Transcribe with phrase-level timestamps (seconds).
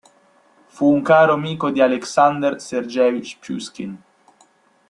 [0.65, 4.01] Fu un caro amico di Aleksandr Sergeevič Puškin.